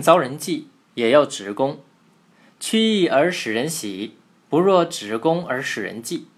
[0.00, 1.80] 遭人忌，也要直恭。
[2.58, 4.16] 屈意而使人喜，
[4.48, 6.28] 不若直恭而使人忌；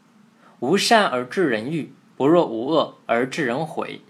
[0.61, 4.01] 无善而致人欲，不若无恶而致人毁。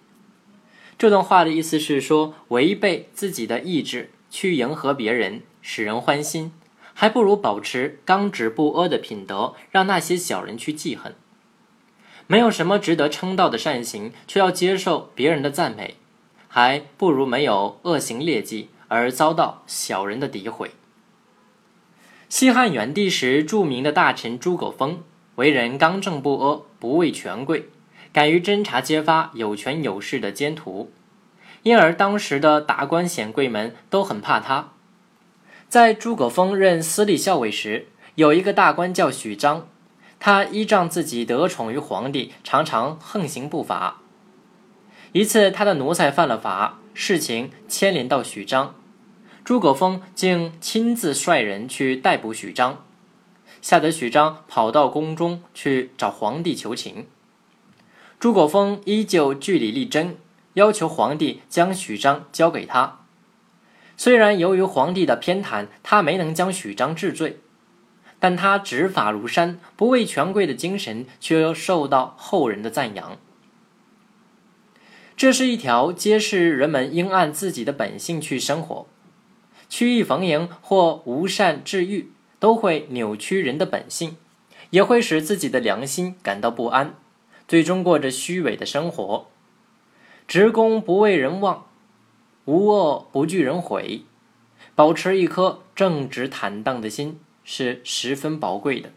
[0.97, 6.53] 这段话的意思是说，违背自己的意志去迎合别人，使人欢心，
[6.95, 11.15] 还不如保持刚直不阿的品德，让那些小人去记恨。
[12.27, 15.97] 没有什么值得称道的善行，却要接受别人的赞美，
[16.49, 20.73] 还不如没有恶行劣迹而遭到小人的诋毁。
[22.29, 25.03] 西汉元帝时，著名的大臣朱葛丰
[25.37, 27.69] 为人刚正不阿，不畏权贵，
[28.13, 30.91] 敢于侦查揭发有权有势的奸徒，
[31.63, 34.71] 因而当时的达官显贵们都很怕他。
[35.69, 39.69] 在朱葛丰任司隶校尉时，有一个大官叫许章。
[40.21, 44.03] 他依仗自己得宠于皇帝，常常横行不法。
[45.13, 48.75] 一次，他的奴才犯了法，事情牵连到许章，
[49.45, 52.85] 诸葛丰竟亲自率人去逮捕许章，
[53.63, 57.07] 吓得许章跑到宫中去找皇帝求情。
[58.21, 60.17] 诸葛丰依旧据理力争，
[60.55, 63.01] 要求皇帝将许章交给他。
[63.97, 67.41] 虽然由于皇帝的偏袒，他没能将许章治罪。
[68.21, 73.17] 但他执法如山，不畏权贵的精神，却又受到后人的赞扬。
[75.19, 78.87] 这是一条揭示人们应按自己的本性去生活。
[79.69, 84.17] 曲意逢迎或无善治愈，都会扭曲人的本性，
[84.71, 86.95] 也会使自己的良心感到不安，
[87.49, 89.27] 最终过着虚伪的生活。
[90.29, 91.67] 直公不为人望，
[92.45, 94.03] 无恶不惧人毁，
[94.77, 97.19] 保持一颗正直坦荡的心。
[97.43, 98.93] 是十分宝贵的。